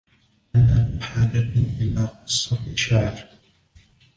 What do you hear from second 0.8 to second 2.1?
بحاجة إلى